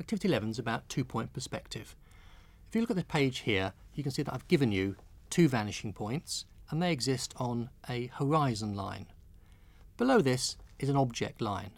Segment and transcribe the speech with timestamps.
[0.00, 1.94] Activity 11 is about two-point perspective.
[2.66, 4.96] If you look at the page here, you can see that I've given you
[5.28, 9.08] two vanishing points and they exist on a horizon line.
[9.98, 11.72] Below this is an object line.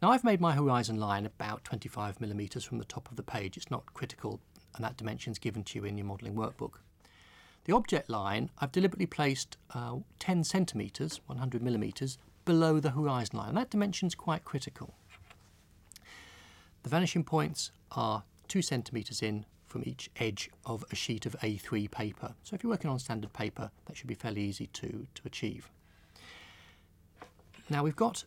[0.00, 3.58] Now I've made my horizon line about 25 millimeters from the top of the page.
[3.58, 4.40] It's not critical
[4.74, 6.76] and that dimension is given to you in your modelling workbook.
[7.64, 12.16] The object line I've deliberately placed uh, 10 centimetres, 100 millimetres,
[12.46, 14.94] below the horizon line and that dimension is quite critical.
[16.82, 21.90] The vanishing points are 2 centimetres in from each edge of a sheet of A3
[21.90, 22.34] paper.
[22.42, 25.70] So if you're working on standard paper that should be fairly easy to, to achieve.
[27.70, 28.24] Now we've got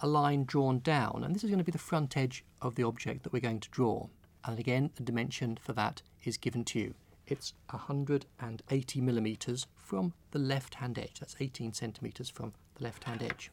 [0.00, 2.84] a line drawn down and this is going to be the front edge of the
[2.84, 4.06] object that we're going to draw
[4.44, 6.94] and again the dimension for that is given to you.
[7.26, 13.22] It's 180 millimetres from the left hand edge, that's 18 centimetres from the left hand
[13.22, 13.50] edge.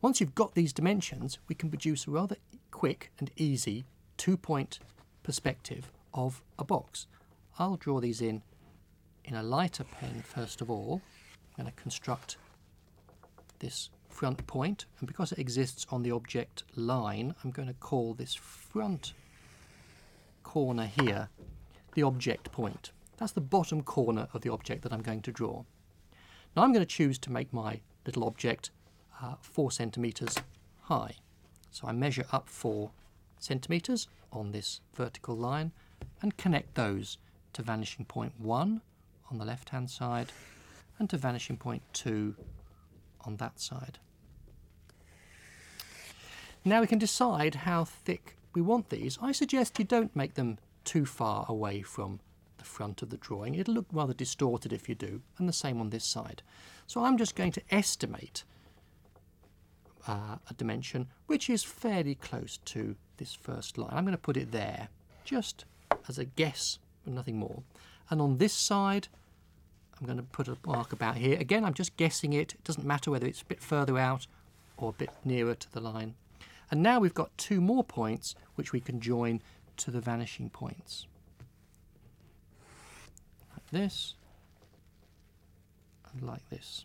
[0.00, 2.36] Once you've got these dimensions we can produce a rather
[2.84, 3.82] quick and easy
[4.18, 4.78] two point
[5.22, 7.06] perspective of a box.
[7.58, 8.42] I'll draw these in
[9.24, 11.00] in a lighter pen first of all.
[11.56, 12.36] I'm going to construct
[13.60, 18.12] this front point and because it exists on the object line I'm going to call
[18.12, 19.14] this front
[20.42, 21.30] corner here
[21.94, 22.92] the object point.
[23.16, 25.64] That's the bottom corner of the object that I'm going to draw.
[26.54, 28.72] Now I'm going to choose to make my little object
[29.22, 30.36] uh, 4 centimetres
[30.82, 31.14] high.
[31.74, 32.92] So I measure up 4
[33.40, 35.72] centimetres on this vertical line
[36.22, 37.18] and connect those
[37.52, 38.80] to vanishing point 1
[39.28, 40.30] on the left hand side
[41.00, 42.36] and to vanishing point 2
[43.22, 43.98] on that side.
[46.64, 49.18] Now we can decide how thick we want these.
[49.20, 52.20] I suggest you don't make them too far away from
[52.56, 53.56] the front of the drawing.
[53.56, 56.40] It'll look rather distorted if you do, and the same on this side.
[56.86, 58.44] So I'm just going to estimate
[60.06, 63.90] uh, a dimension which is fairly close to this first line.
[63.92, 64.88] I'm going to put it there,
[65.24, 65.64] just
[66.08, 67.62] as a guess, nothing more.
[68.10, 69.08] And on this side,
[69.98, 71.38] I'm going to put a mark about here.
[71.38, 72.54] Again, I'm just guessing it.
[72.54, 74.26] It doesn't matter whether it's a bit further out
[74.76, 76.14] or a bit nearer to the line.
[76.70, 79.40] And now we've got two more points which we can join
[79.76, 81.06] to the vanishing points.
[83.52, 84.14] Like this
[86.12, 86.84] and like this.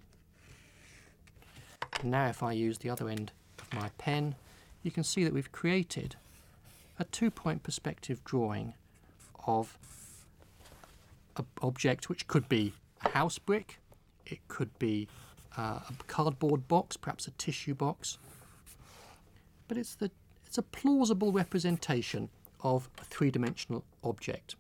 [2.00, 4.36] And now if I use the other end of my pen,
[4.84, 6.16] you can see that we've created
[6.98, 8.74] a two-point perspective drawing
[9.46, 9.78] of
[11.38, 12.74] an object which could be
[13.04, 13.80] a house brick,
[14.26, 15.08] it could be
[15.58, 18.18] uh, a cardboard box, perhaps a tissue box,
[19.68, 20.12] but it's, the,
[20.46, 22.30] it's a plausible representation
[22.62, 24.56] of a three-dimensional object.